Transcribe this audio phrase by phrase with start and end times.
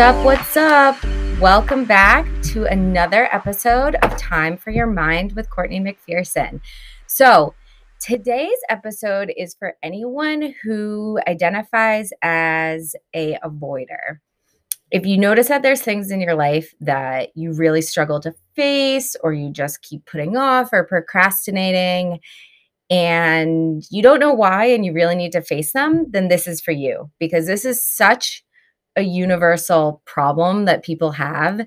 [0.00, 0.24] up?
[0.24, 0.96] What's up?
[1.42, 6.62] Welcome back to another episode of Time for Your Mind with Courtney McPherson.
[7.06, 7.52] So,
[8.00, 14.20] today's episode is for anyone who identifies as a avoider.
[14.90, 19.16] If you notice that there's things in your life that you really struggle to face
[19.22, 22.20] or you just keep putting off or procrastinating
[22.88, 26.58] and you don't know why and you really need to face them, then this is
[26.58, 28.42] for you because this is such
[28.96, 31.66] a universal problem that people have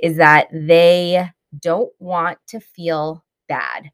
[0.00, 1.28] is that they
[1.60, 3.90] don't want to feel bad.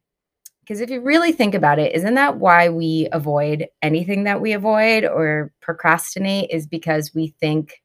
[0.61, 4.53] Because if you really think about it, isn't that why we avoid anything that we
[4.53, 6.51] avoid or procrastinate?
[6.51, 7.83] Is because we think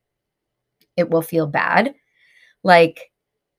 [0.97, 1.93] it will feel bad.
[2.63, 3.11] Like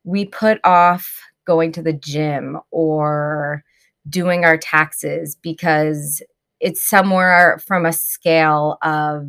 [0.04, 3.64] we put off going to the gym or
[4.08, 6.22] doing our taxes because
[6.60, 9.26] it's somewhere from a scale of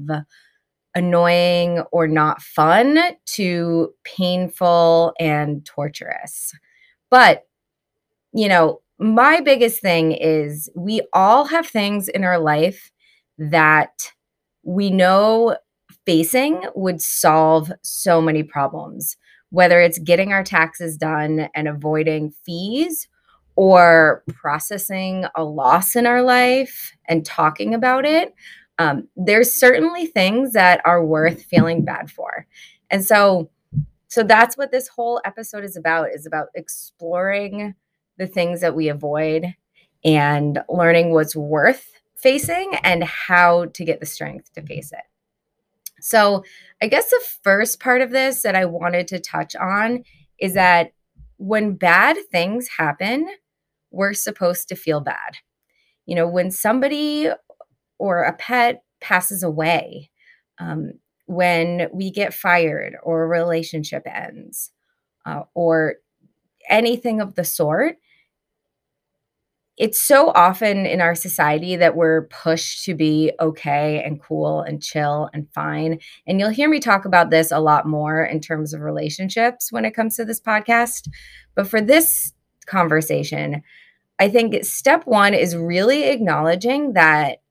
[0.97, 6.51] annoying or not fun to painful and torturous.
[7.11, 7.45] But,
[8.33, 12.91] you know, my biggest thing is we all have things in our life
[13.37, 14.11] that
[14.63, 15.55] we know
[16.07, 19.17] facing would solve so many problems,
[19.51, 23.07] whether it's getting our taxes done and avoiding fees
[23.55, 28.33] or processing a loss in our life and talking about it
[28.79, 32.45] um, there's certainly things that are worth feeling bad for.
[32.89, 33.49] And so
[34.09, 37.75] so that's what this whole episode is about is about exploring
[38.17, 39.53] the things that we avoid
[40.05, 45.03] and learning what's worth facing and how to get the strength to face it.
[45.99, 46.43] So
[46.81, 50.03] i guess the first part of this that i wanted to touch on
[50.39, 50.91] is that
[51.37, 53.27] when bad things happen
[53.91, 55.37] we're supposed to feel bad.
[56.05, 57.29] You know when somebody
[57.99, 60.09] or a pet passes away,
[60.59, 60.93] um,
[61.25, 64.71] when we get fired or a relationship ends,
[65.25, 65.95] uh, or
[66.69, 67.97] anything of the sort,
[69.77, 74.81] it's so often in our society that we're pushed to be okay and cool and
[74.81, 75.99] chill and fine.
[76.25, 79.85] And you'll hear me talk about this a lot more in terms of relationships when
[79.85, 81.07] it comes to this podcast.
[81.53, 82.33] But for this
[82.65, 83.61] conversation,
[84.19, 87.43] I think step one is really acknowledging that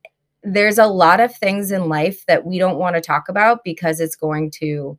[0.46, 3.98] there's a lot of things in life that we don't want to talk about because
[3.98, 4.96] it's going to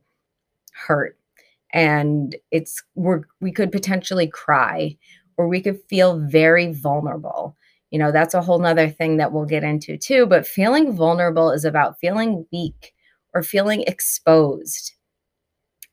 [0.74, 1.16] hurt.
[1.72, 4.96] And it's we're we could potentially cry
[5.38, 7.56] or we could feel very vulnerable.
[7.90, 11.50] You know that's a whole nother thing that we'll get into too but feeling vulnerable
[11.50, 12.92] is about feeling weak
[13.34, 14.92] or feeling exposed.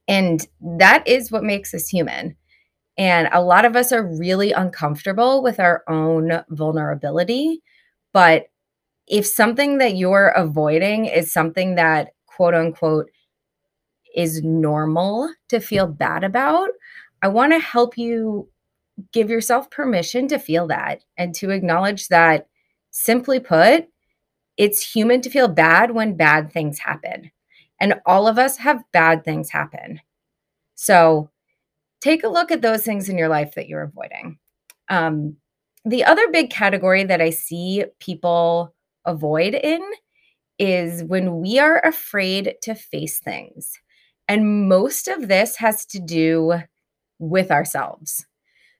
[0.07, 0.45] And
[0.79, 2.35] that is what makes us human.
[2.97, 7.61] And a lot of us are really uncomfortable with our own vulnerability
[8.13, 8.47] but
[9.07, 13.09] if something that you're avoiding is something that quote unquote
[14.15, 16.69] is normal to feel bad about,
[17.21, 18.49] I want to help you
[19.11, 22.47] give yourself permission to feel that and to acknowledge that,
[22.91, 23.87] simply put,
[24.57, 27.31] it's human to feel bad when bad things happen.
[27.79, 29.99] And all of us have bad things happen.
[30.75, 31.29] So
[31.99, 34.39] take a look at those things in your life that you're avoiding.
[34.87, 35.35] Um,
[35.83, 38.74] the other big category that I see people
[39.05, 39.81] avoid in
[40.57, 43.73] is when we are afraid to face things.
[44.27, 46.61] And most of this has to do
[47.19, 48.25] with ourselves.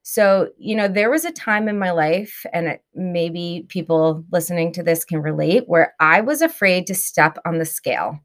[0.07, 4.71] So, you know, there was a time in my life, and it, maybe people listening
[4.73, 8.19] to this can relate, where I was afraid to step on the scale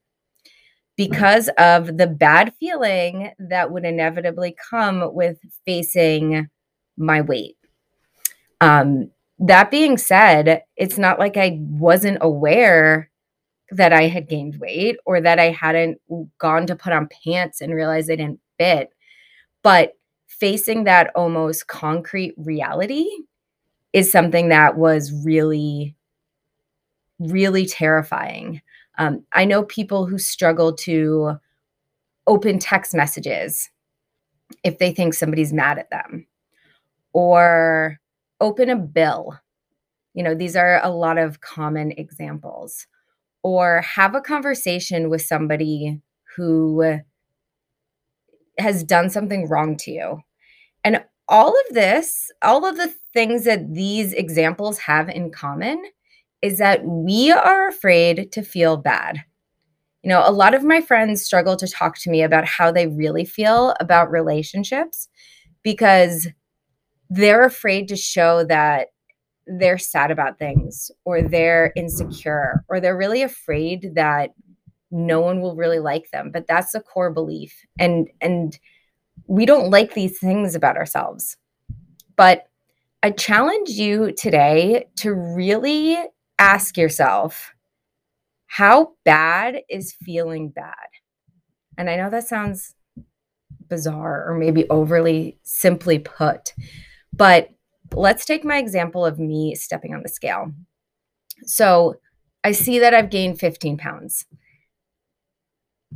[0.96, 6.48] because of the bad feeling that would inevitably come with facing
[6.98, 7.56] my weight.
[8.60, 9.10] Um,
[9.40, 13.10] that being said, it's not like I wasn't aware
[13.70, 16.00] that I had gained weight or that I hadn't
[16.38, 18.90] gone to put on pants and realized I didn't fit.
[19.62, 19.96] But
[20.26, 23.06] facing that almost concrete reality
[23.92, 25.96] is something that was really,
[27.18, 28.60] really terrifying.
[28.98, 31.38] Um, I know people who struggle to
[32.26, 33.70] open text messages
[34.64, 36.26] if they think somebody's mad at them
[37.12, 37.99] or
[38.40, 39.38] open a bill.
[40.14, 42.86] You know, these are a lot of common examples.
[43.42, 46.00] Or have a conversation with somebody
[46.36, 47.00] who
[48.58, 50.20] has done something wrong to you.
[50.84, 55.82] And all of this, all of the things that these examples have in common
[56.42, 59.22] is that we are afraid to feel bad.
[60.02, 62.86] You know, a lot of my friends struggle to talk to me about how they
[62.86, 65.08] really feel about relationships
[65.62, 66.26] because
[67.10, 68.88] they're afraid to show that
[69.46, 74.30] they're sad about things or they're insecure or they're really afraid that
[74.92, 76.30] no one will really like them.
[76.32, 77.64] But that's a core belief.
[77.78, 78.58] And and
[79.26, 81.36] we don't like these things about ourselves.
[82.16, 82.44] But
[83.02, 85.96] i challenge you today to really
[86.38, 87.54] ask yourself
[88.46, 90.74] how bad is feeling bad?
[91.76, 92.74] And i know that sounds
[93.68, 96.52] bizarre or maybe overly simply put
[97.12, 97.50] but
[97.92, 100.52] let's take my example of me stepping on the scale
[101.44, 101.96] so
[102.44, 104.24] I see that I've gained 15 pounds.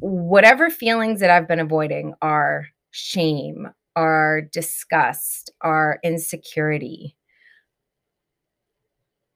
[0.01, 7.17] Whatever feelings that I've been avoiding are shame, are disgust, are insecurity.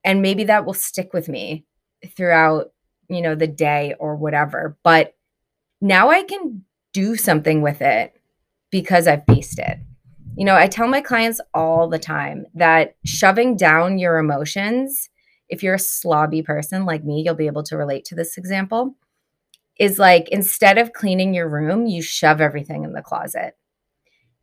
[0.05, 1.65] And maybe that will stick with me
[2.17, 2.73] throughout,
[3.09, 4.77] you know, the day or whatever.
[4.83, 5.15] But
[5.81, 8.15] now I can do something with it
[8.71, 9.79] because I've faced it.
[10.39, 15.11] You know, I tell my clients all the time that shoving down your emotions
[15.49, 18.95] if you're a slobby person like me, you'll be able to relate to this example.
[19.81, 23.55] Is like instead of cleaning your room, you shove everything in the closet.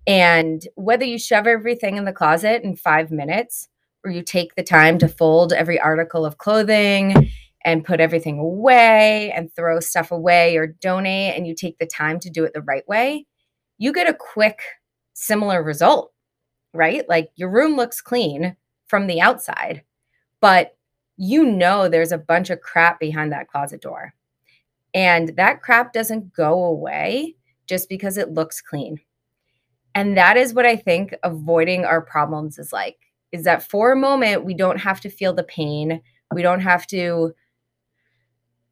[0.06, 3.70] And whether you shove everything in the closet in five minutes
[4.04, 7.32] or you take the time to fold every article of clothing
[7.64, 12.20] and put everything away and throw stuff away or donate and you take the time
[12.20, 13.28] to do it the right way,
[13.78, 14.60] you get a quick,
[15.16, 16.14] similar result,
[16.74, 17.08] right?
[17.10, 19.84] Like your room looks clean from the outside,
[20.42, 20.78] but
[21.18, 24.14] you know there's a bunch of crap behind that closet door.
[24.94, 27.36] And that crap doesn't go away
[27.68, 29.00] just because it looks clean.
[29.96, 32.98] And that is what I think avoiding our problems is like
[33.32, 36.02] is that for a moment we don't have to feel the pain.
[36.34, 37.34] We don't have to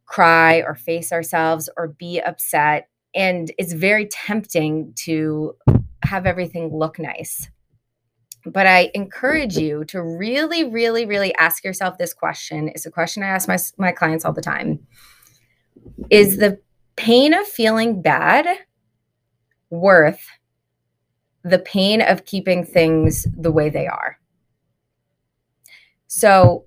[0.06, 5.56] cry or face ourselves or be upset and it's very tempting to
[6.05, 7.50] have everything look nice
[8.45, 12.69] but I encourage you to really, really, really ask yourself this question.
[12.69, 14.85] It's a question I ask my, my clients all the time.
[16.09, 16.59] Is the
[16.95, 18.45] pain of feeling bad
[19.69, 20.27] worth
[21.44, 24.19] the pain of keeping things the way they are?
[26.07, 26.65] So,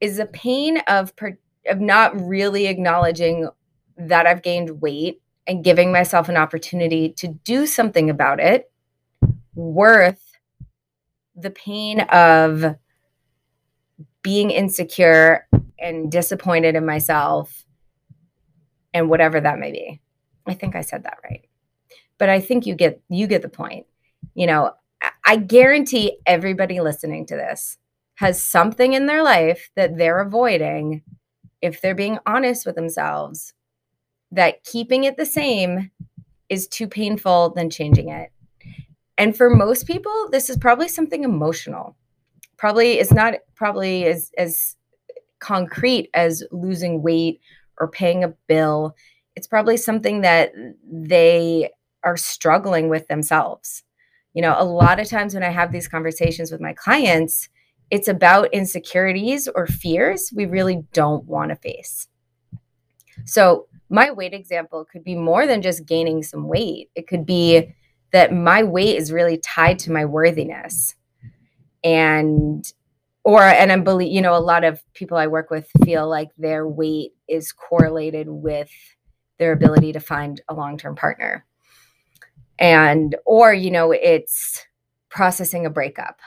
[0.00, 1.12] is the pain of
[1.66, 3.48] of not really acknowledging
[3.96, 8.70] that I've gained weight and giving myself an opportunity to do something about it
[9.54, 10.22] worth
[11.36, 12.76] the pain of
[14.22, 15.46] being insecure
[15.78, 17.64] and disappointed in myself
[18.92, 20.00] and whatever that may be.
[20.46, 21.48] I think I said that right.
[22.18, 23.86] But I think you get you get the point.
[24.34, 24.72] You know,
[25.26, 27.76] I guarantee everybody listening to this
[28.16, 31.02] has something in their life that they're avoiding
[31.60, 33.52] if they're being honest with themselves
[34.30, 35.90] that keeping it the same
[36.48, 38.30] is too painful than changing it.
[39.16, 41.96] And for most people, this is probably something emotional.
[42.56, 44.76] Probably it's not probably as as
[45.38, 47.40] concrete as losing weight
[47.78, 48.94] or paying a bill.
[49.36, 50.52] It's probably something that
[50.90, 51.70] they
[52.02, 53.82] are struggling with themselves.
[54.32, 57.48] You know, a lot of times when I have these conversations with my clients,
[57.90, 62.08] it's about insecurities or fears we really don't want to face.
[63.24, 66.90] So, my weight example could be more than just gaining some weight.
[66.94, 67.74] It could be
[68.14, 70.94] that my weight is really tied to my worthiness.
[71.82, 72.64] And
[73.24, 76.28] or and i'm believe you know a lot of people i work with feel like
[76.36, 78.70] their weight is correlated with
[79.38, 81.44] their ability to find a long-term partner.
[82.58, 84.64] And or you know it's
[85.08, 86.20] processing a breakup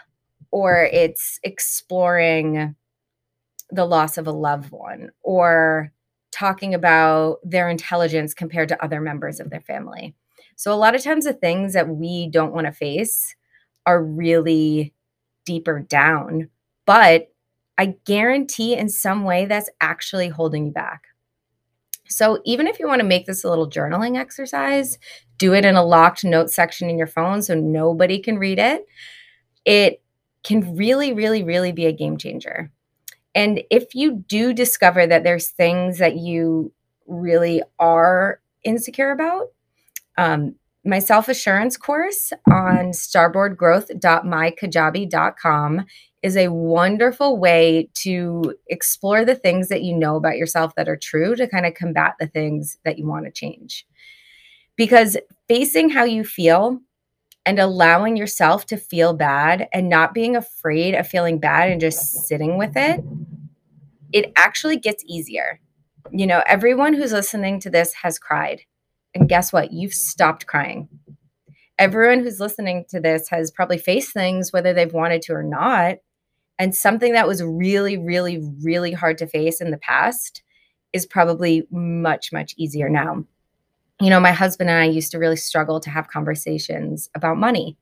[0.52, 2.76] or it's exploring
[3.70, 5.94] the loss of a loved one or
[6.32, 10.14] talking about their intelligence compared to other members of their family
[10.58, 13.36] so a lot of times the things that we don't want to face
[13.86, 14.94] are really
[15.46, 16.50] deeper down,
[16.86, 17.32] but
[17.78, 21.04] I guarantee in some way that's actually holding you back.
[22.10, 24.98] So even if you want to make this a little journaling exercise,
[25.38, 28.88] do it in a locked note section in your phone so nobody can read it.
[29.64, 30.02] It
[30.44, 32.72] can really, really, really be a game changer.
[33.36, 36.74] And if you do discover that there's things that you
[37.06, 39.50] really are insecure about,
[40.18, 40.56] um,
[40.88, 45.86] my self assurance course on starboardgrowth.mykajabi.com
[46.24, 50.98] is a wonderful way to explore the things that you know about yourself that are
[50.98, 53.86] true to kind of combat the things that you want to change.
[54.76, 56.80] Because facing how you feel
[57.46, 62.28] and allowing yourself to feel bad and not being afraid of feeling bad and just
[62.28, 63.04] sitting with it,
[64.12, 65.60] it actually gets easier.
[66.12, 68.62] You know, everyone who's listening to this has cried
[69.18, 69.72] and guess what?
[69.72, 70.88] You've stopped crying.
[71.80, 75.98] Everyone who's listening to this has probably faced things, whether they've wanted to or not.
[76.60, 80.42] And something that was really, really, really hard to face in the past
[80.94, 83.24] is probably much, much easier now.
[84.02, 87.78] You know, my husband and I used to really struggle to have conversations about money.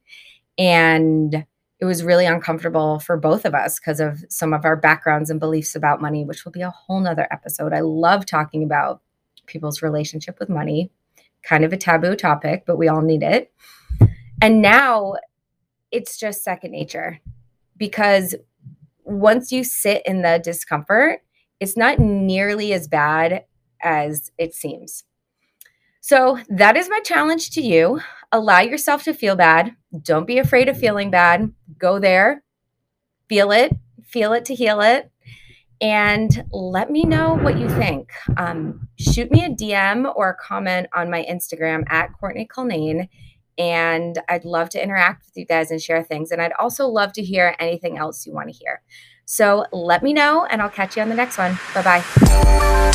[0.57, 1.45] And
[1.79, 5.39] it was really uncomfortable for both of us because of some of our backgrounds and
[5.39, 7.73] beliefs about money, which will be a whole nother episode.
[7.73, 9.01] I love talking about
[9.45, 10.89] people's relationship with money,
[11.45, 13.53] kind of a taboo topic, but we all need it.
[14.41, 15.15] And now
[15.91, 17.19] it's just second nature
[17.77, 18.35] because
[19.03, 21.21] once you sit in the discomfort,
[21.59, 23.45] it's not nearly as bad
[23.81, 25.03] as it seems.
[26.01, 28.01] So, that is my challenge to you.
[28.31, 29.75] Allow yourself to feel bad.
[30.03, 31.51] Don't be afraid of feeling bad.
[31.79, 32.43] Go there,
[33.27, 35.09] feel it, feel it to heal it,
[35.81, 38.11] and let me know what you think.
[38.37, 43.09] Um, shoot me a DM or a comment on my Instagram at Courtney Culnane.
[43.57, 46.31] And I'd love to interact with you guys and share things.
[46.31, 48.81] And I'd also love to hear anything else you want to hear.
[49.25, 51.57] So let me know, and I'll catch you on the next one.
[51.73, 52.91] Bye bye.